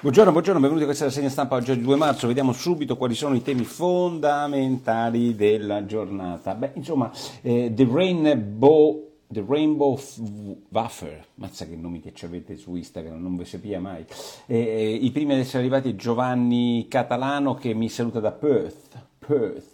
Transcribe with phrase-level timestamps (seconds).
[0.00, 2.26] Buongiorno, buongiorno, benvenuti a questa rassegna stampa oggi, 2 marzo.
[2.26, 6.54] Vediamo subito quali sono i temi fondamentali della giornata.
[6.54, 9.98] Beh, insomma, eh, The Rainbow The Rainbow
[10.68, 14.04] Waffer, mazza che nomi che ci avete su Instagram, non ve sapia mai.
[14.46, 19.00] Eh, eh, I primi ad essere arrivati Giovanni Catalano che mi saluta da Perth.
[19.18, 19.71] Perth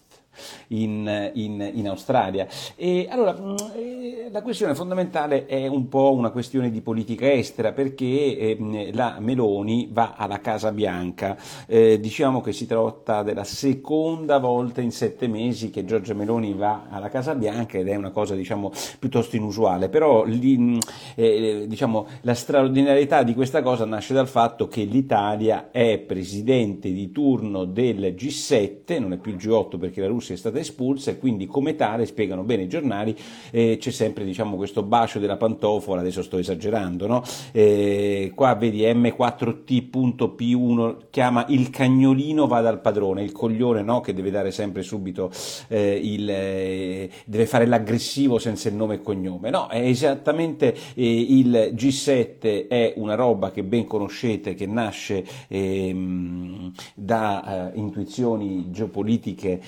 [0.69, 2.47] in, in, in Australia.
[2.77, 7.73] E allora mm, eh, la questione fondamentale è un po' una questione di politica estera
[7.73, 11.37] perché eh, la Meloni va alla Casa Bianca.
[11.67, 16.87] Eh, diciamo che si tratta della seconda volta in sette mesi che Giorgia Meloni va
[16.91, 20.79] alla Casa Bianca ed è una cosa diciamo piuttosto inusuale, però lì, mm,
[21.15, 27.11] eh, diciamo, la straordinarietà di questa cosa nasce dal fatto che l'Italia è presidente di
[27.11, 31.13] turno del G7, non è più il G8 perché la Russia Russia è stata espulsa
[31.13, 33.17] e quindi come tale, spiegano bene i giornali,
[33.51, 37.23] eh, c'è sempre diciamo, questo bacio della pantofola, adesso sto esagerando, no?
[37.53, 44.01] eh, qua vedi M4T.P1 chiama il cagnolino va dal padrone, il coglione no?
[44.01, 45.31] che deve dare sempre subito
[45.69, 51.21] eh, il, eh, deve fare l'aggressivo senza il nome e cognome, no, è esattamente eh,
[51.21, 59.61] il G7 è una roba che ben conoscete, che nasce ehm, da eh, intuizioni geopolitiche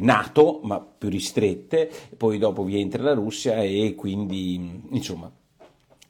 [0.00, 5.30] NATO, ma più ristrette, poi dopo vi entra la Russia e quindi insomma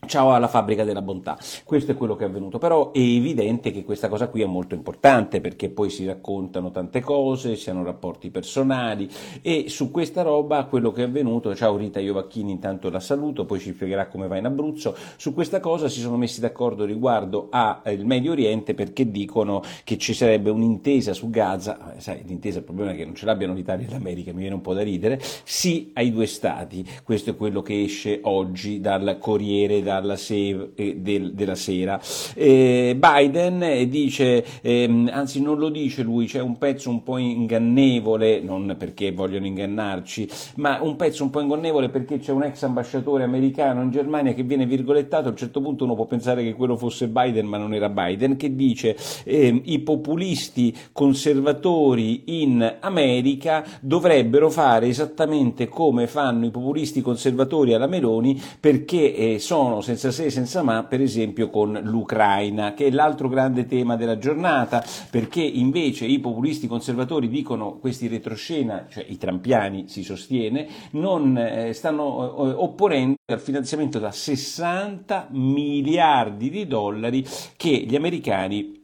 [0.06, 1.38] Ciao alla fabbrica della bontà.
[1.64, 4.74] Questo è quello che è avvenuto, però è evidente che questa cosa qui è molto
[4.74, 9.08] importante perché poi si raccontano tante cose, si hanno rapporti personali
[9.40, 13.60] e su questa roba quello che è avvenuto, ciao Rita Iovacchini, intanto la saluto, poi
[13.60, 17.80] ci spiegherà come va in Abruzzo, su questa cosa si sono messi d'accordo riguardo al
[17.84, 22.64] eh, Medio Oriente perché dicono che ci sarebbe un'intesa su Gaza, eh, sai l'intesa il
[22.64, 25.20] problema è che non ce l'abbiano l'Italia e l'America, mi viene un po' da ridere,
[25.44, 30.70] sì ai due stati, questo è quello che esce oggi dal Corriere, da dalla se-
[30.74, 32.00] eh, del, della sera.
[32.34, 38.40] Eh, Biden dice, ehm, anzi non lo dice lui, c'è un pezzo un po' ingannevole,
[38.40, 43.24] non perché vogliono ingannarci, ma un pezzo un po' ingannevole perché c'è un ex ambasciatore
[43.24, 46.76] americano in Germania che viene virgolettato, a un certo punto uno può pensare che quello
[46.76, 54.50] fosse Biden, ma non era Biden, che dice eh, i populisti conservatori in America dovrebbero
[54.50, 60.30] fare esattamente come fanno i populisti conservatori alla Meloni perché eh, sono senza se e
[60.30, 66.06] senza ma, per esempio con l'Ucraina, che è l'altro grande tema della giornata, perché invece
[66.06, 72.54] i populisti conservatori dicono questi retroscena, cioè i trampiani si sostiene, non eh, stanno eh,
[72.56, 77.24] opponendo al finanziamento da 60 miliardi di dollari
[77.56, 78.83] che gli americani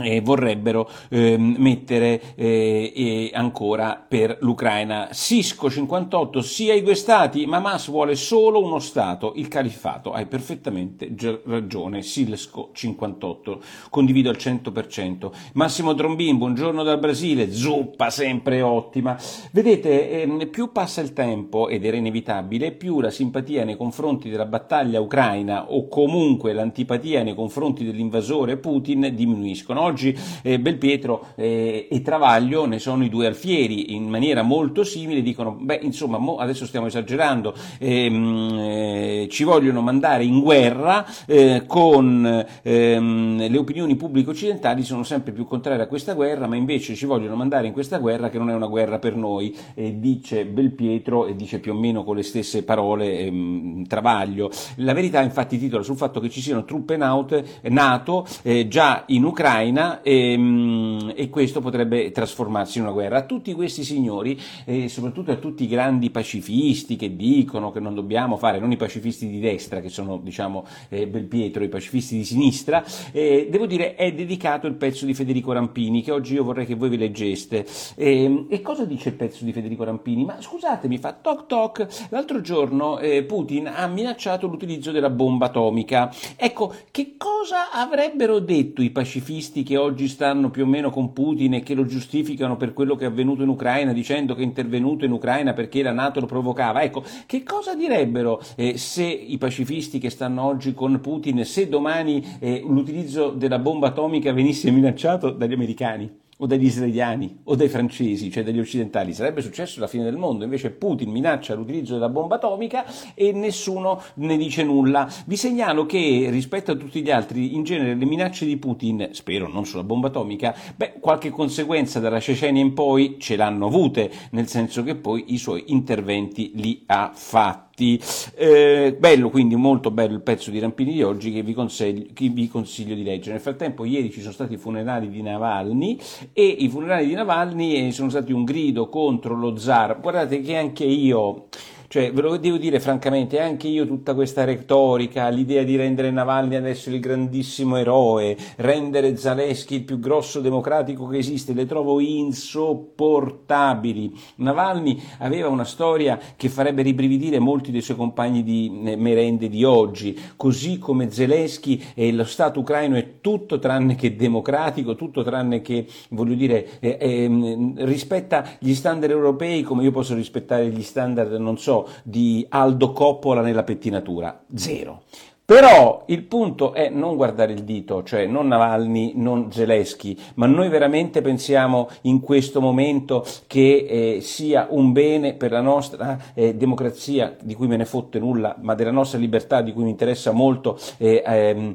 [0.00, 5.08] eh, vorrebbero eh, mettere eh, ancora per l'Ucraina.
[5.10, 10.12] Sisco 58, sia i due stati, ma Hamas vuole solo uno stato, il califfato.
[10.12, 11.12] Hai perfettamente
[11.44, 13.60] ragione, Silsco 58,
[13.90, 15.30] condivido al 100%.
[15.54, 19.18] Massimo Drombin, buongiorno dal Brasile, zuppa sempre ottima.
[19.50, 24.46] Vedete, ehm, più passa il tempo, ed era inevitabile, più la simpatia nei confronti della
[24.46, 32.02] battaglia ucraina o comunque l'antipatia nei confronti dell'invasore Putin diminuiscono oggi eh, Belpietro eh, e
[32.02, 36.86] Travaglio ne sono i due alfieri, in maniera molto simile dicono, beh insomma adesso stiamo
[36.86, 44.84] esagerando, ehm, eh, ci vogliono mandare in guerra eh, con ehm, le opinioni pubbliche occidentali
[44.84, 48.28] sono sempre più contrarie a questa guerra, ma invece ci vogliono mandare in questa guerra
[48.28, 52.16] che non è una guerra per noi, dice Belpietro e dice più o meno con
[52.16, 54.50] le stesse parole ehm, Travaglio.
[54.76, 59.77] La verità infatti titola sul fatto che ci siano truppe NATO eh, già in Ucraina
[59.78, 63.18] Ucraina e, ehm, e, questo potrebbe trasformarsi in una guerra.
[63.18, 67.94] A tutti questi signori, e soprattutto a tutti i grandi pacifisti che dicono che non
[67.94, 72.24] dobbiamo fare, non i pacifisti di destra che sono diciamo eh, Belpietro, i pacifisti di
[72.24, 76.66] sinistra, eh, devo dire è dedicato il pezzo di Federico Rampini che oggi io vorrei
[76.66, 77.64] che voi vi leggeste.
[77.94, 80.24] E, ehm, e cosa dice il pezzo di Federico Rampini?
[80.24, 86.12] Ma scusatemi, fa toc toc, l'altro giorno eh, Putin ha minacciato l'utilizzo della bomba atomica.
[86.36, 91.52] Ecco, che cosa avrebbero detto i pacifisti che oggi stanno più o meno con Putin
[91.52, 95.04] e che lo giustificano per quello che è avvenuto in Ucraina, dicendo che è intervenuto
[95.04, 96.80] in Ucraina perché la Nato lo provocava.
[96.80, 102.38] Ecco, che cosa direbbero eh, se i pacifisti che stanno oggi con Putin, se domani
[102.38, 106.27] eh, l'utilizzo della bomba atomica venisse minacciato dagli americani?
[106.38, 110.44] O dagli israeliani o dai francesi, cioè dagli occidentali, sarebbe successo la fine del mondo.
[110.44, 115.10] Invece Putin minaccia l'utilizzo della bomba atomica e nessuno ne dice nulla.
[115.26, 119.48] Vi segnalo che rispetto a tutti gli altri, in genere le minacce di Putin, spero
[119.48, 124.48] non sulla bomba atomica, beh, qualche conseguenza dalla Cecenia in poi ce l'hanno avute, nel
[124.48, 128.02] senso che poi i suoi interventi li ha fatti fatti.
[128.34, 132.28] Eh, bello, quindi molto bello il pezzo di Rampini di oggi che vi, consiglio, che
[132.28, 133.32] vi consiglio di leggere.
[133.32, 135.98] Nel frattempo ieri ci sono stati i funerali di Navalny
[136.32, 140.00] e i funerali di Navalny sono stati un grido contro lo zar.
[140.00, 141.46] Guardate che anche io
[141.88, 146.54] cioè, ve lo devo dire francamente, anche io tutta questa retorica, l'idea di rendere Navalny
[146.54, 154.14] adesso il grandissimo eroe, rendere Zaleschi il più grosso democratico che esiste, le trovo insopportabili.
[154.36, 159.64] Navalny aveva una storia che farebbe ribrividire molti dei suoi compagni di eh, merende di
[159.64, 165.62] oggi, così come Zelensky e lo Stato ucraino è tutto tranne che democratico, tutto tranne
[165.62, 171.32] che, voglio dire, eh, eh, rispetta gli standard europei come io posso rispettare gli standard,
[171.32, 174.40] non so, di Aldo Coppola nella pettinatura?
[174.54, 175.02] Zero.
[175.48, 180.68] Però il punto è non guardare il dito, cioè non Navalny, non Zelensky, ma noi
[180.68, 183.86] veramente pensiamo in questo momento che
[184.16, 188.56] eh, sia un bene per la nostra eh, democrazia, di cui me ne fotte nulla,
[188.60, 191.74] ma della nostra libertà, di cui mi interessa molto, eh, ehm,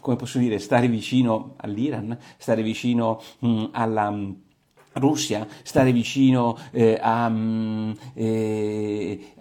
[0.00, 4.16] come posso dire, stare vicino all'Iran, stare vicino mh, alla
[4.94, 9.34] Russia, stare vicino eh, a, mm, eh,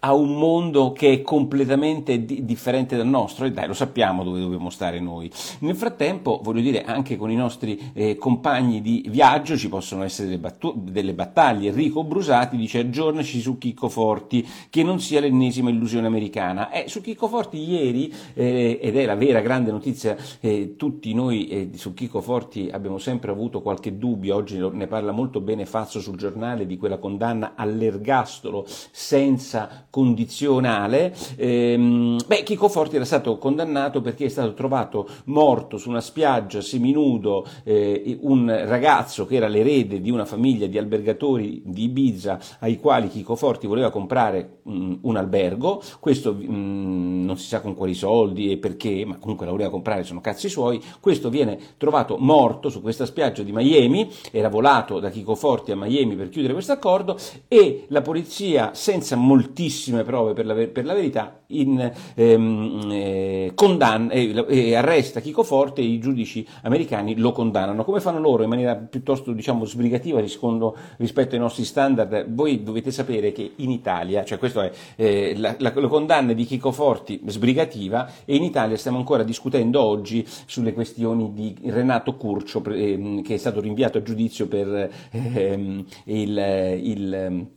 [0.00, 4.38] a un mondo che è completamente di- differente dal nostro e dai lo sappiamo dove
[4.38, 5.30] dobbiamo stare noi.
[5.60, 10.28] Nel frattempo voglio dire anche con i nostri eh, compagni di viaggio ci possono essere
[10.28, 11.70] delle, battu- delle, battaglie.
[11.70, 16.70] Enrico Brusati dice aggiornaci su Chicco Forti che non sia l'ennesima illusione americana.
[16.70, 21.48] Eh, su Chicco Forti ieri eh, ed è la vera grande notizia eh, tutti noi
[21.48, 26.00] eh, su Chicco Forti abbiamo sempre avuto qualche dubbio oggi ne parla molto bene Fazzo
[26.00, 34.00] sul giornale di quella condanna all'ergastolo senza condizionale, ehm, beh, Chico Forti era stato condannato
[34.00, 40.00] perché è stato trovato morto su una spiaggia seminudo eh, un ragazzo che era l'erede
[40.00, 45.16] di una famiglia di albergatori di Ibiza ai quali Chico Forti voleva comprare mh, un
[45.16, 49.70] albergo, questo mh, non si sa con quali soldi e perché, ma comunque la voleva
[49.70, 55.00] comprare, sono cazzi suoi, questo viene trovato morto su questa spiaggia di Miami, era volato
[55.00, 57.16] da Chico Forti a Miami per chiudere questo accordo
[57.48, 63.52] e la polizia senza moltissimo pochissime prove per la, per la verità, in, ehm, eh,
[63.54, 67.84] condanna, eh, eh, arresta Chico Forte e i giudici americani lo condannano.
[67.84, 72.26] Come fanno loro in maniera piuttosto diciamo, sbrigativa rispondo, rispetto ai nostri standard?
[72.28, 76.44] Voi dovete sapere che in Italia, cioè questo è eh, la, la, la, condanna di
[76.44, 82.62] Chico Forti sbrigativa e in Italia stiamo ancora discutendo oggi sulle questioni di Renato Curcio
[82.64, 87.56] ehm, che è stato rinviato a giudizio per ehm, il, il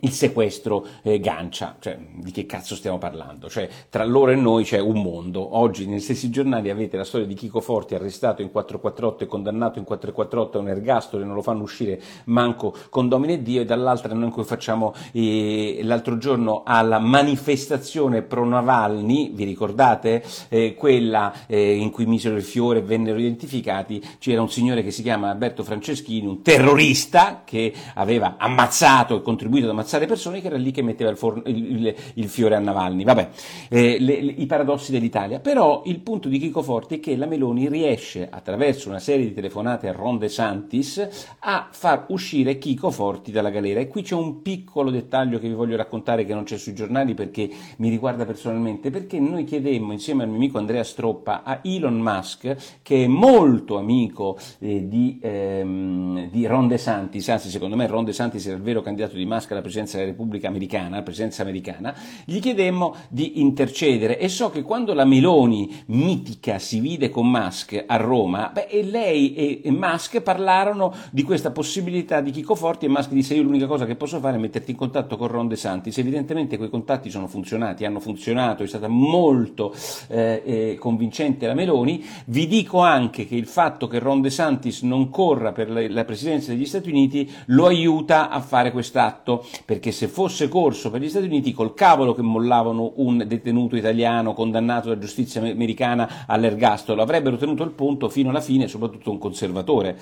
[0.00, 3.48] il sequestro eh, Gancia, cioè di che cazzo stiamo parlando?
[3.48, 5.56] Cioè, tra loro e noi c'è un mondo.
[5.56, 9.78] Oggi nei stessi giornali avete la storia di Chico Forti arrestato in 448 e condannato
[9.78, 13.64] in 448 a un ergastolo e non lo fanno uscire manco con Domine Dio e
[13.64, 20.22] dall'altra noi cui facciamo eh, l'altro giorno alla manifestazione pro Navalny, vi ricordate?
[20.48, 24.90] Eh, quella eh, in cui misero il fiore e vennero identificati, c'era un signore che
[24.92, 30.40] si chiama Alberto Franceschini, un terrorista che aveva ammazzato e contribuito ad ammazzare ammazzare persone
[30.42, 33.04] che era lì che metteva il, forno, il, il, fiore a Navalny.
[33.04, 33.28] Vabbè,
[33.70, 35.40] eh, le, le, i paradossi dell'Italia.
[35.40, 39.34] Però il punto di Chico Forti è che la Meloni riesce, attraverso una serie di
[39.34, 43.80] telefonate a Ron De Santis, a far uscire Chico Forti dalla galera.
[43.80, 47.14] E qui c'è un piccolo dettaglio che vi voglio raccontare che non c'è sui giornali
[47.14, 47.48] perché
[47.78, 52.54] mi riguarda personalmente, perché noi chiedemmo insieme al mio amico Andrea Stroppa a Elon Musk,
[52.82, 58.14] che è molto amico eh, di, ehm, di Ron De anzi secondo me Ron De
[58.18, 61.94] era il vero candidato di Musk alla presidenza presidenza della Repubblica Americana, la presidenza americana,
[62.24, 64.18] gli chiedemmo di intercedere.
[64.18, 69.62] E so che quando la Meloni mitica si vide con Musk a Roma, beh, lei
[69.62, 73.86] e, Musk parlarono di questa possibilità di Chico Forti e Musk disse io l'unica cosa
[73.86, 77.26] che posso fare è metterti in contatto con Ron De Santis, evidentemente quei contatti sono
[77.26, 79.74] funzionati, hanno funzionato, è stata molto
[80.08, 84.82] eh, eh, convincente la Meloni, vi dico anche che il fatto che Ron De Santis
[84.82, 90.08] non corra per la presidenza degli Stati Uniti lo aiuta a fare quest'atto, perché se
[90.08, 94.96] fosse corso per gli Stati Uniti col cavolo che mollavano un detenuto italiano condannato da
[94.96, 99.98] giustizia americana all'ergastolo, avrebbero tenuto il punto fino alla fine, soprattutto un conservatore.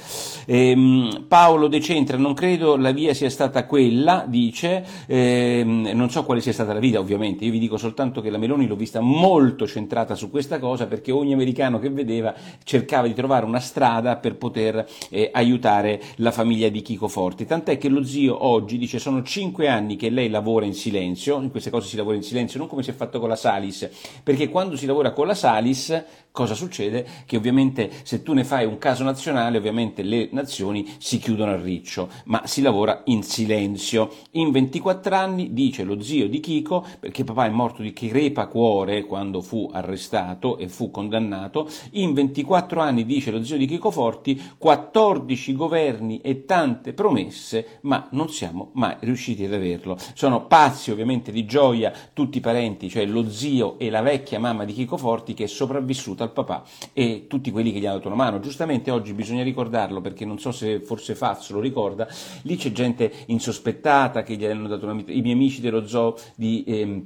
[0.46, 6.22] Ehm, Paolo De Centra, non credo la via sia stata quella, dice, ehm, non so
[6.22, 9.00] quale sia stata la via ovviamente, io vi dico soltanto che la Meloni l'ho vista
[9.00, 12.32] molto centrata su questa cosa perché ogni americano che vedeva
[12.62, 17.78] cercava di trovare una strada per poter eh, aiutare la famiglia di Chico Forti, tant'è
[17.78, 21.50] che lo zio oggi dice sono 5 cinque anni che lei lavora in silenzio, in
[21.50, 23.88] queste cose si lavora in silenzio, non come si è fatto con la Salis,
[24.22, 26.04] perché quando si lavora con la Salis
[26.36, 27.06] cosa succede?
[27.24, 31.56] Che ovviamente se tu ne fai un caso nazionale, ovviamente le nazioni si chiudono a
[31.56, 34.12] riccio, ma si lavora in silenzio.
[34.32, 39.40] In 24 anni, dice lo zio di Chico, perché papà è morto di crepacuore quando
[39.40, 45.54] fu arrestato e fu condannato, in 24 anni, dice lo zio di Chico Forti, 14
[45.54, 49.96] governi e tante promesse, ma non siamo mai riusciti ad averlo.
[50.14, 54.64] Sono pazzi ovviamente di gioia tutti i parenti, cioè lo zio e la vecchia mamma
[54.64, 58.08] di Chico Forti che è sopravvissuta al papà e tutti quelli che gli hanno dato
[58.08, 58.40] una mano.
[58.40, 62.06] Giustamente oggi bisogna ricordarlo perché non so se forse Fazio lo ricorda,
[62.42, 66.64] lì c'è gente insospettata che gli hanno dato una i miei amici dello zoo di...
[66.64, 67.04] Eh,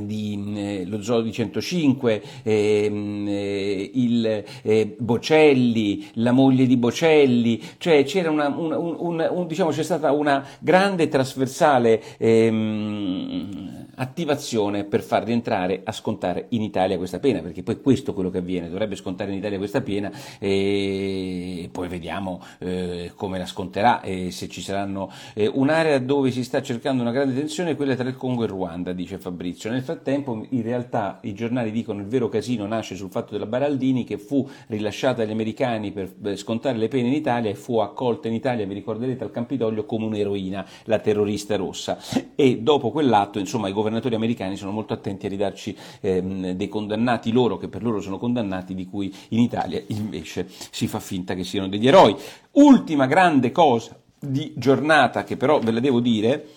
[0.00, 7.60] di, eh, lo zoo di 105, ehm, eh, il eh, Bocelli, la moglie di Bocelli,
[7.78, 15.02] cioè c'era una, una, un, un, diciamo, c'è stata una grande trasversale ehm, attivazione per
[15.02, 18.68] far rientrare a scontare in Italia questa pena, perché poi questo è quello che avviene,
[18.68, 24.48] dovrebbe scontare in Italia questa pena e poi vediamo eh, come la sconterà e se
[24.48, 28.16] ci saranno eh, un'area dove si sta cercando una grande tensione è quella tra il
[28.16, 29.70] Congo e il Ruanda, dice Fabrizio.
[29.70, 34.04] Nel frattempo in realtà i giornali dicono il vero casino nasce sul fatto della Baraldini
[34.04, 38.34] che fu rilasciata agli americani per scontare le pene in Italia e fu accolta in
[38.34, 41.98] Italia, vi ricorderete, al Campidoglio come un'eroina, la terrorista rossa.
[42.34, 47.32] E dopo quell'atto, insomma, i governatori americani sono molto attenti a ridarci ehm, dei condannati
[47.32, 51.44] loro, che per loro sono condannati, di cui in Italia invece si fa finta che
[51.44, 52.16] siano degli eroi.
[52.52, 56.48] Ultima grande cosa di giornata che però ve la devo dire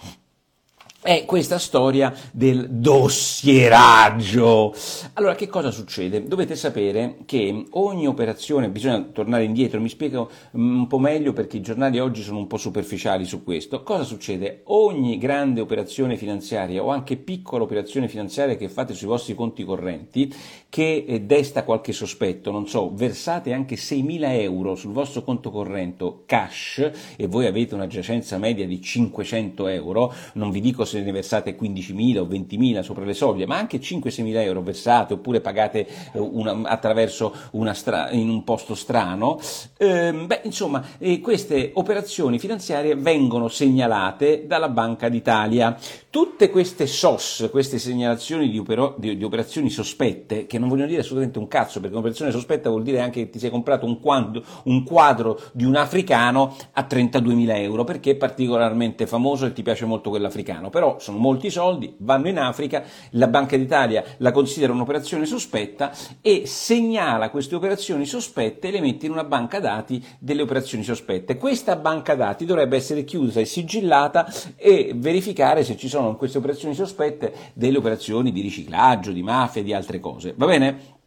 [1.04, 4.74] è questa storia del dossieraggio.
[5.14, 6.26] Allora, che cosa succede?
[6.26, 11.58] Dovete sapere che ogni operazione, bisogna tornare indietro, mi spiego mm, un po' meglio perché
[11.58, 13.84] i giornali oggi sono un po' superficiali su questo.
[13.84, 14.62] Cosa succede?
[14.68, 20.34] Ogni grande operazione finanziaria o anche piccola operazione finanziaria che fate sui vostri conti correnti,
[20.70, 25.82] che eh, desta qualche sospetto, non so, versate anche 6.000 euro sul vostro conto corrente
[26.26, 31.12] cash e voi avete una giacenza media di 500 euro, non vi dico se ne
[31.12, 36.20] versate 15.000 o 20.000 sopra le soglie, ma anche 5-6.000 euro versate oppure pagate eh,
[36.20, 39.40] una, attraverso una stra- in un posto strano,
[39.78, 45.78] ehm, beh, insomma, eh, queste operazioni finanziarie vengono segnalate dalla Banca d'Italia.
[46.10, 51.02] Tutte queste SOS, queste segnalazioni di, opero- di, di operazioni sospette, che non vogliono dire
[51.02, 54.44] assolutamente un cazzo, perché un'operazione sospetta vuol dire anche che ti sei comprato un quadro,
[54.66, 59.86] un quadro di un africano a 32.000 euro, perché è particolarmente famoso e ti piace
[59.86, 64.74] molto quell'africano, però però sono molti soldi, vanno in Africa, la Banca d'Italia la considera
[64.74, 70.42] un'operazione sospetta e segnala queste operazioni sospette e le mette in una banca dati delle
[70.42, 71.38] operazioni sospette.
[71.38, 76.40] Questa banca dati dovrebbe essere chiusa e sigillata e verificare se ci sono in queste
[76.40, 80.34] operazioni sospette delle operazioni di riciclaggio, di mafia, di altre cose.
[80.36, 81.02] Va bene?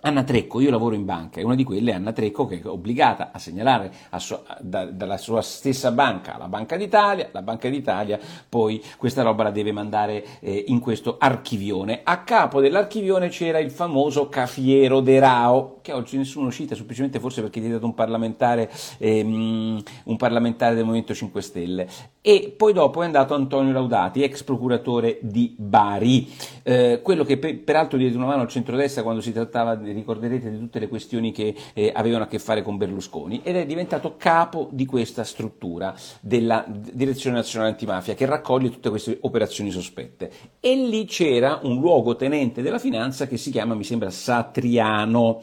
[0.00, 2.66] Anna Trecco, io lavoro in banca e una di quelle è Anna Trecco che è
[2.66, 7.68] obbligata a segnalare a sua, da, dalla sua stessa banca alla Banca d'Italia, la Banca
[7.68, 12.00] d'Italia poi questa roba la deve mandare eh, in questo archivione.
[12.04, 17.40] A capo dell'archivione c'era il famoso Cafiero De Rao, che oggi nessuno cita, semplicemente forse
[17.40, 21.88] perché è diventato un parlamentare, ehm, un parlamentare del Movimento 5 Stelle.
[22.20, 26.30] E poi dopo è andato Antonio Laudati, ex procuratore di Bari,
[26.62, 30.50] eh, quello che per, peraltro diede una mano al centrodestra quando si trattava di ricorderete
[30.50, 34.16] di tutte le questioni che eh, avevano a che fare con Berlusconi ed è diventato
[34.16, 40.30] capo di questa struttura della Direzione Nazionale Antimafia che raccoglie tutte queste operazioni sospette.
[40.60, 45.42] E lì c'era un luogotenente della finanza che si chiama, mi sembra, Satriano.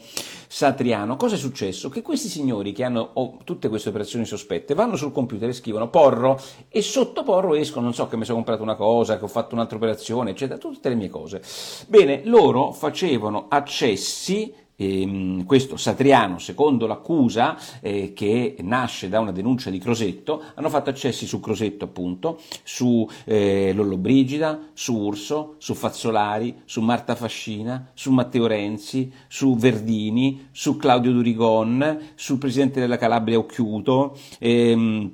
[0.56, 1.16] Satriano.
[1.16, 1.90] Cosa è successo?
[1.90, 5.90] Che questi signori che hanno oh, tutte queste operazioni sospette vanno sul computer e scrivono
[5.90, 9.28] porro e sotto porro escono, non so che mi sono comprato una cosa, che ho
[9.28, 11.42] fatto un'altra operazione, eccetera, tutte le mie cose.
[11.88, 19.70] Bene, loro facevano accessi e, questo Satriano, secondo l'accusa eh, che nasce da una denuncia
[19.70, 26.62] di Crosetto, hanno fatto accessi su Crosetto appunto, su eh, Lollobrigida, su Urso, su Fazzolari,
[26.64, 33.38] su Marta Fascina, su Matteo Renzi, su Verdini, su Claudio Durigon, sul presidente della Calabria
[33.38, 34.16] Occhiuto.
[34.38, 35.10] Ehm,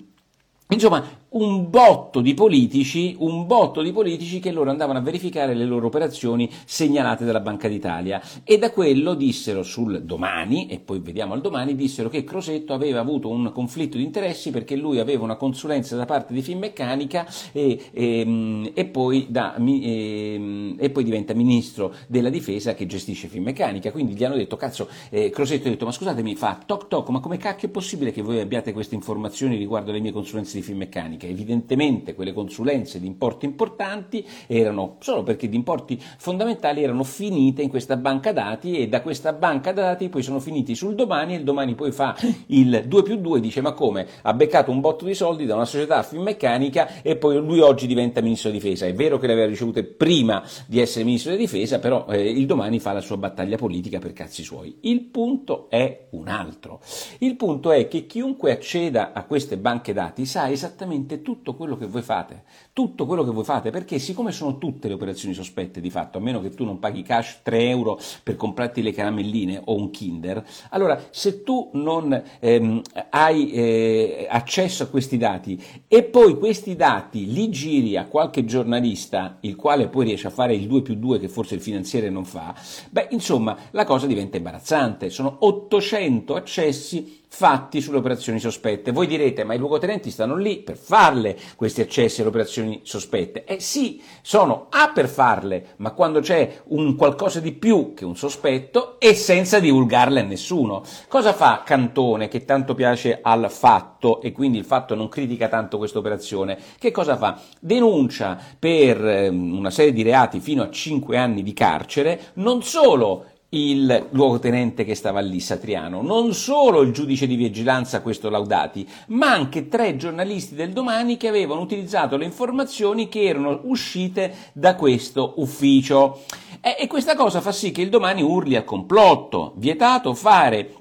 [0.68, 5.64] insomma, un botto di politici, un botto di politici che loro andavano a verificare le
[5.64, 11.32] loro operazioni segnalate dalla Banca d'Italia e da quello dissero sul domani, e poi vediamo
[11.34, 15.36] al domani, dissero che Crosetto aveva avuto un conflitto di interessi perché lui aveva una
[15.36, 21.94] consulenza da parte di Finmeccanica e, e, e, poi, da, e, e poi diventa ministro
[22.08, 25.92] della difesa che gestisce Finmeccanica, quindi gli hanno detto, cazzo, eh, Crosetto ha detto, ma
[25.92, 29.90] scusatemi, fa toc toc, ma come cacchio è possibile che voi abbiate queste informazioni riguardo
[29.90, 31.21] alle mie consulenze di Finmeccanica?
[31.22, 31.26] Meccanica.
[31.26, 37.68] Evidentemente quelle consulenze di importi importanti erano solo perché di importi fondamentali erano finite in
[37.68, 41.44] questa banca dati e da questa banca dati poi sono finiti sul domani e il
[41.44, 45.04] domani poi fa il 2 più 2 e dice ma come ha beccato un botto
[45.04, 48.86] di soldi da una società finmeccanica e poi lui oggi diventa ministro della difesa.
[48.86, 52.46] È vero che le aveva ricevute prima di essere ministro della difesa, però eh, il
[52.46, 54.78] domani fa la sua battaglia politica per cazzi suoi.
[54.82, 56.80] Il punto è un altro.
[57.18, 61.86] Il punto è che chiunque acceda a queste banche dati sa esattamente tutto quello che
[61.86, 65.90] voi fate, tutto quello che voi fate, perché siccome sono tutte le operazioni sospette di
[65.90, 69.74] fatto, a meno che tu non paghi cash 3 euro per comprarti le caramelline o
[69.74, 76.38] un Kinder, allora se tu non ehm, hai eh, accesso a questi dati e poi
[76.38, 80.82] questi dati li giri a qualche giornalista, il quale poi riesce a fare il 2
[80.82, 82.54] più 2 che forse il finanziere non fa,
[82.88, 88.92] beh insomma la cosa diventa imbarazzante, sono 800 accessi fatti sulle operazioni sospette.
[88.92, 93.42] Voi direte, ma i luogotenenti stanno lì per farle questi accessi alle operazioni sospette.
[93.44, 98.16] Eh sì, sono A per farle, ma quando c'è un qualcosa di più che un
[98.16, 100.84] sospetto e senza divulgarle a nessuno.
[101.08, 105.76] Cosa fa Cantone, che tanto piace al fatto e quindi il fatto non critica tanto
[105.76, 106.56] questa operazione?
[106.78, 107.40] Che cosa fa?
[107.58, 113.24] Denuncia per ehm, una serie di reati fino a 5 anni di carcere, non solo
[113.54, 119.30] il luogotenente che stava lì, Satriano, non solo il giudice di vigilanza, questo Laudati, ma
[119.30, 125.34] anche tre giornalisti del domani che avevano utilizzato le informazioni che erano uscite da questo
[125.36, 126.22] ufficio.
[126.62, 130.74] E, e questa cosa fa sì che il domani urli al complotto, vietato fare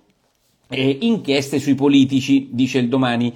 [0.70, 3.34] eh, inchieste sui politici, dice il domani.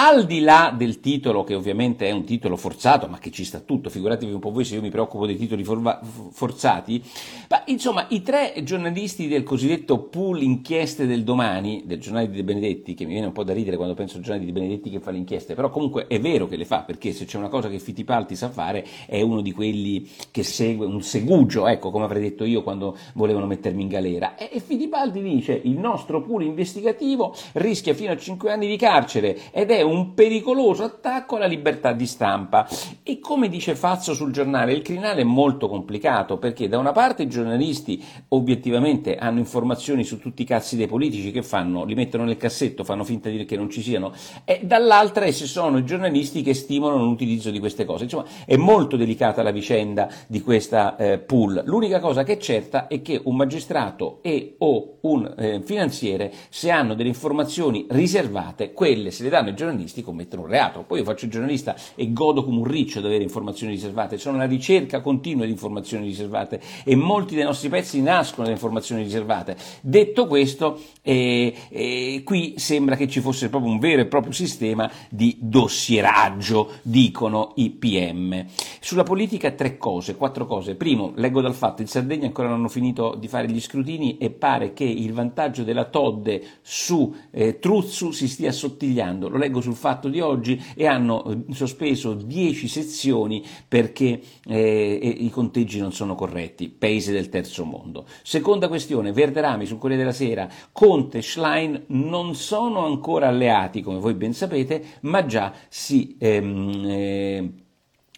[0.00, 3.58] Al di là del titolo, che ovviamente è un titolo forzato, ma che ci sta
[3.58, 6.00] tutto, figuratevi un po' voi se io mi preoccupo dei titoli forva-
[6.30, 7.02] forzati,
[7.48, 12.44] ma insomma i tre giornalisti del cosiddetto pool inchieste del domani, del giornale di De
[12.44, 14.88] Benedetti, che mi viene un po' da ridere quando penso al giornale di De Benedetti
[14.88, 17.48] che fa le inchieste, però comunque è vero che le fa, perché se c'è una
[17.48, 22.04] cosa che Fittipaldi sa fare è uno di quelli che segue un segugio, ecco come
[22.04, 24.36] avrei detto io quando volevano mettermi in galera.
[24.36, 29.36] E, e Fittipaldi dice il nostro pool investigativo rischia fino a 5 anni di carcere
[29.50, 32.68] ed è un pericoloso attacco alla libertà di stampa.
[33.02, 37.22] E come dice Fazzo sul giornale, il crinale è molto complicato perché da una parte
[37.24, 42.24] i giornalisti obiettivamente hanno informazioni su tutti i cazzi dei politici che fanno, li mettono
[42.24, 44.12] nel cassetto, fanno finta di che non ci siano,
[44.44, 48.04] e dall'altra essi sono i giornalisti che stimolano l'utilizzo di queste cose.
[48.04, 51.62] Insomma, è molto delicata la vicenda di questa eh, pool.
[51.64, 56.70] L'unica cosa che è certa è che un magistrato e o un eh, finanziere, se
[56.70, 60.82] hanno delle informazioni riservate, quelle se le danno ai giornalisti giornalisti commettono un reato.
[60.82, 64.36] Poi io faccio il giornalista e godo come un riccio di avere informazioni riservate, sono
[64.36, 69.56] una ricerca continua di informazioni riservate e molti dei nostri pezzi nascono da informazioni riservate.
[69.80, 74.90] Detto questo, eh, eh, qui sembra che ci fosse proprio un vero e proprio sistema
[75.08, 78.44] di dossieraggio, dicono i PM.
[78.80, 80.74] Sulla politica tre cose, quattro cose.
[80.74, 84.30] Primo, leggo dal fatto, in Sardegna ancora non hanno finito di fare gli scrutini e
[84.30, 89.28] pare che il vantaggio della Todde su eh, Truzzu si stia assottigliando.
[89.28, 95.16] Lo leggo su sul fatto di oggi e hanno eh, sospeso 10 sezioni perché eh,
[95.18, 98.06] i conteggi non sono corretti, paese del terzo mondo.
[98.22, 103.98] Seconda questione, Verderami sul Corriere della Sera, Conte e Schlein non sono ancora alleati, come
[103.98, 106.16] voi ben sapete, ma già si...
[106.18, 107.52] Ehm, eh,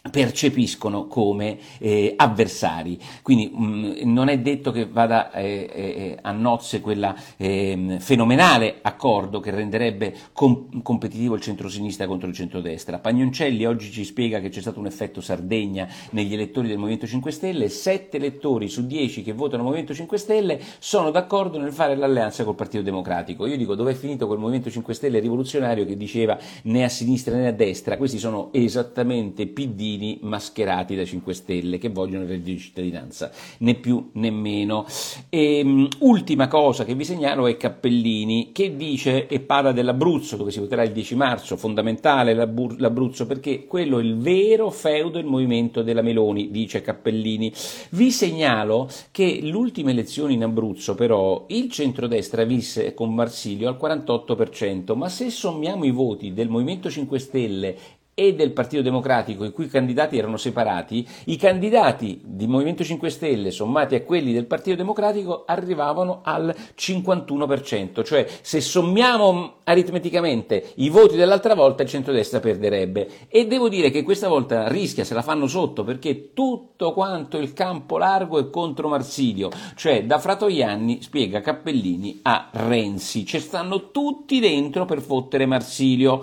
[0.08, 2.98] percepiscono come eh, avversari.
[3.22, 8.78] Quindi mh, mm, non è detto che vada eh, eh, a nozze quella ehm, fenomenale
[8.80, 12.98] accordo che renderebbe com- competitivo il centro-sinistra contro il centro-destra.
[12.98, 17.30] Pagnoncelli oggi ci spiega che c'è stato un effetto Sardegna negli elettori del Movimento 5
[17.30, 22.44] Stelle, sette elettori su dieci che votano Movimento 5 Stelle sono d'accordo nel fare l'alleanza
[22.44, 23.44] col Partito Democratico.
[23.44, 27.36] Io dico dove è finito quel Movimento 5 Stelle rivoluzionario che diceva né a sinistra
[27.36, 32.30] né a destra, questi sono esattamente PD cittadini mascherati da 5 Stelle che vogliono il
[32.30, 34.86] reddito di cittadinanza, né più né meno.
[35.28, 40.50] E, um, ultima cosa che vi segnalo è Cappellini che dice e parla dell'Abruzzo dove
[40.50, 45.82] si voterà il 10 marzo, fondamentale l'Abruzzo perché quello è il vero feudo il movimento
[45.82, 47.52] della Meloni, dice Cappellini.
[47.90, 54.96] Vi segnalo che l'ultima elezione in Abruzzo però il centrodestra visse con Marsilio al 48%,
[54.96, 57.76] ma se sommiamo i voti del Movimento 5 Stelle
[58.20, 63.50] e del Partito Democratico, i cui candidati erano separati, i candidati di Movimento 5 Stelle
[63.50, 71.16] sommati a quelli del Partito Democratico arrivavano al 51%, cioè se sommiamo aritmeticamente i voti
[71.16, 75.46] dell'altra volta il centrodestra perderebbe e devo dire che questa volta rischia, se la fanno
[75.46, 82.20] sotto perché tutto quanto il campo largo è contro Marsilio, cioè da Fratoianni, spiega Cappellini,
[82.24, 86.22] a Renzi, ci stanno tutti dentro per fottere Marsilio.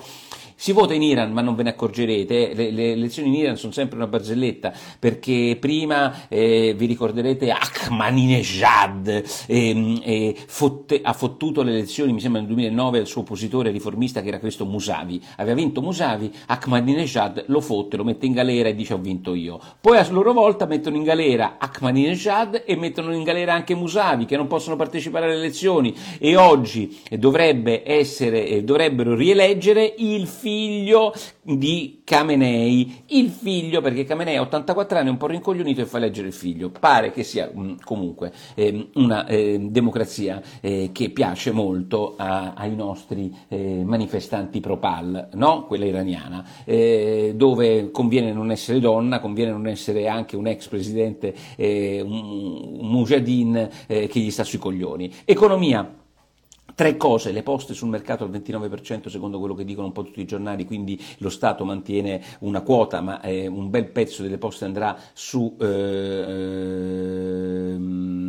[0.60, 3.72] Si vota in Iran, ma non ve ne accorgerete, le, le elezioni in Iran sono
[3.72, 11.70] sempre una barzelletta, perché prima eh, vi ricorderete Ahmadinejad eh, eh, fotte, ha fottuto le
[11.74, 15.22] elezioni, mi sembra nel 2009, al suo oppositore riformista che era questo Musavi.
[15.36, 19.62] Aveva vinto Musavi, Ahmadinejad lo fotte, lo mette in galera e dice ho vinto io.
[19.80, 24.36] Poi a loro volta mettono in galera Ahmadinejad e mettono in galera anche Musavi, che
[24.36, 30.46] non possono partecipare alle elezioni e oggi dovrebbe essere, dovrebbero rieleggere il figlio
[31.42, 35.98] di Khamenei, il figlio, perché Khamenei ha 84 anni, è un po' rincoglionito e fa
[35.98, 36.70] leggere il figlio.
[36.70, 42.76] Pare che sia mm, comunque eh, una eh, democrazia eh, che piace molto a, ai
[42.76, 45.66] nostri eh, manifestanti pro-PAL, no?
[45.66, 51.34] quella iraniana, eh, dove conviene non essere donna, conviene non essere anche un ex presidente,
[51.56, 55.12] eh, un, un mujahideen che gli sta sui coglioni.
[55.26, 56.06] Economia.
[56.78, 60.22] Tre cose, le poste sul mercato al 29% secondo quello che dicono un po' tutti
[60.22, 64.66] i giornali, quindi lo Stato mantiene una quota, ma eh, un bel pezzo delle poste
[64.66, 65.58] andrà su...
[65.60, 65.66] Eh,
[67.74, 68.27] ehm,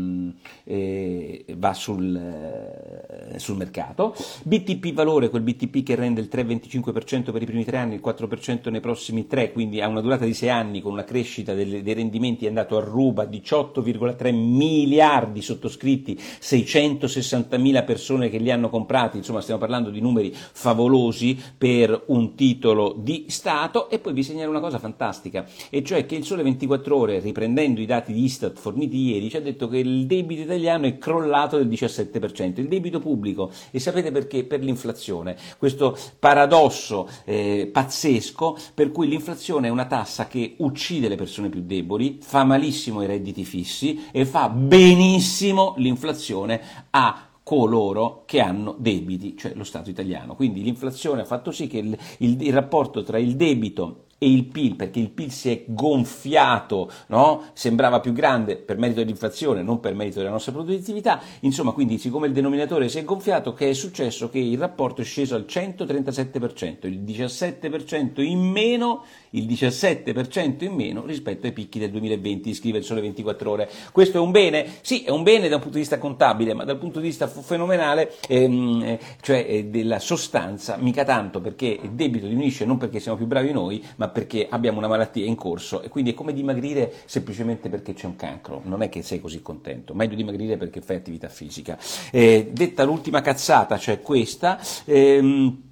[0.64, 4.14] eh, va sul, eh, sul, mercato.
[4.44, 8.70] BTP valore, quel BTP che rende il 3,25% per i primi tre anni, il 4%
[8.70, 11.94] nei prossimi tre, quindi ha una durata di sei anni con una crescita delle, dei
[11.94, 19.18] rendimenti è andato a ruba 18,3 miliardi sottoscritti, 660 mila persone che li hanno comprati,
[19.18, 24.50] insomma stiamo parlando di numeri favolosi per un titolo di Stato e poi vi segnalo
[24.50, 28.58] una cosa fantastica, e cioè che il Sole 24 Ore, riprendendo i dati di Istat
[28.58, 32.68] forniti ieri, ci ha detto che il debito italiano italiano è crollato del 17%, il
[32.68, 34.44] debito pubblico, e sapete perché?
[34.44, 41.16] Per l'inflazione, questo paradosso eh, pazzesco per cui l'inflazione è una tassa che uccide le
[41.16, 46.60] persone più deboli, fa malissimo i redditi fissi e fa benissimo l'inflazione
[46.90, 50.34] a coloro che hanno debiti, cioè lo Stato italiano.
[50.34, 54.46] Quindi l'inflazione ha fatto sì che il, il, il rapporto tra il debito e il
[54.46, 57.44] PIL, perché il PIL si è gonfiato, no?
[57.52, 62.26] sembrava più grande per merito dell'inflazione, non per merito della nostra produttività, insomma quindi siccome
[62.26, 64.28] il denominatore si è gonfiato, che è successo?
[64.28, 71.06] Che il rapporto è sceso al 137%, il 17% in meno, il 17% in meno
[71.06, 73.70] rispetto ai picchi del 2020, scrive il Sole 24 Ore.
[73.92, 74.66] Questo è un bene?
[74.80, 77.28] Sì, è un bene da un punto di vista contabile, ma dal punto di vista
[77.28, 82.98] fenomenale, ehm, eh, cioè eh, della sostanza, mica tanto, perché il debito diminuisce non perché
[82.98, 86.32] siamo più bravi noi, ma perché abbiamo una malattia in corso e quindi è come
[86.32, 90.80] dimagrire semplicemente perché c'è un cancro, non è che sei così contento, meglio dimagrire perché
[90.80, 91.78] fai attività fisica.
[92.10, 95.67] Eh, detta l'ultima cazzata, cioè questa, ehm,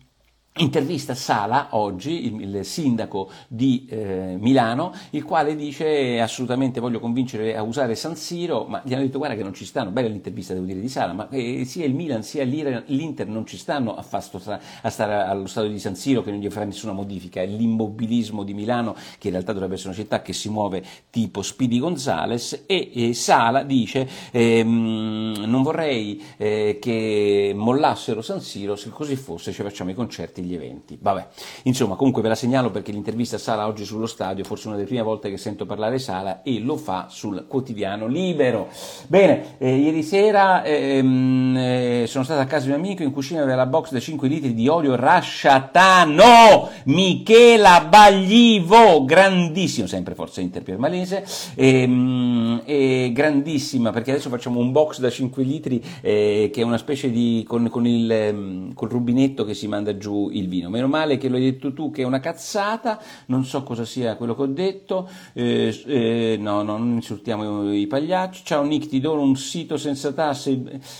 [0.59, 7.63] Intervista Sala oggi, il, sindaco di eh, Milano, il quale dice assolutamente voglio convincere a
[7.63, 10.65] usare San Siro, ma gli hanno detto guarda che non ci stanno, bella l'intervista devo
[10.65, 14.41] dire di Sala, ma eh, sia il Milan sia l'Inter non ci stanno a, sto,
[14.81, 18.43] a, stare allo stadio di San Siro che non gli farà nessuna modifica, è l'immobilismo
[18.43, 22.65] di Milano che in realtà dovrebbe essere una città che si muove tipo Speedy Gonzales
[22.65, 29.53] e, e Sala dice ehm, non vorrei eh, che mollassero San Siro, se così fosse
[29.53, 30.99] ci facciamo i concerti gli eventi.
[31.01, 31.27] Vabbè,
[31.65, 35.03] insomma, comunque ve la segnalo perché l'intervista Sala oggi sullo stadio, forse una delle prime
[35.03, 38.69] volte che sento parlare Sala e lo fa sul quotidiano Libero.
[39.09, 43.43] Bene, eh, ieri sera ehm, eh, sono stato a casa di un amico in cucina
[43.43, 50.63] aveva la box da 5 litri di olio rasciatano, Michela Baglivo, grandissimo, sempre Forza Inter
[50.63, 56.61] Pier Malese, ehm, e grandissima perché adesso facciamo un box da 5 litri eh, che
[56.61, 60.49] è una specie di con, con il ehm, col rubinetto che si manda giù il
[60.49, 60.69] vino.
[60.69, 64.17] Meno male che lo hai detto tu che è una cazzata, non so cosa sia
[64.17, 68.45] quello che ho detto, eh, eh, no, no, non insultiamo i pagliacci.
[68.45, 70.51] Ciao Nick, ti dono un sito senza tasse,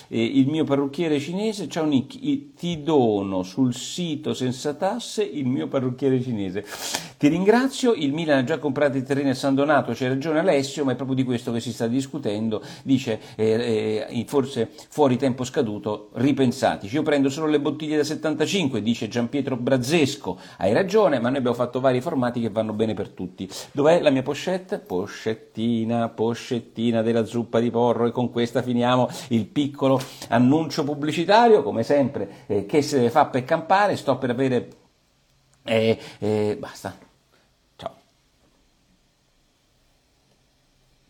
[0.09, 1.69] eh, il mio parrucchiere cinese.
[1.69, 2.19] Ciao Nick,
[2.55, 6.65] ti dono sul sito senza tasse il mio parrucchiere cinese.
[7.19, 10.85] Ti ringrazio, il Milan ha già comprato i terreni a San Donato, c'è ragione Alessio,
[10.85, 12.63] ma è proprio di questo che si sta discutendo.
[12.83, 16.95] Dice, eh, eh, forse fuori tempo scaduto, ripensatici.
[16.95, 21.39] Io prendo solo le bottiglie da 75, dice Gianpiero Pietro Brazzesco, hai ragione, ma noi
[21.39, 23.49] abbiamo fatto vari formati che vanno bene per tutti.
[23.73, 24.79] Dov'è la mia pochette?
[24.79, 31.83] Pochettina, pochettina della zuppa di porro e con questa finiamo il piccolo annuncio pubblicitario, come
[31.83, 34.69] sempre, eh, che se ne fa per campare, sto per avere...
[35.65, 37.06] Eh, eh, basta.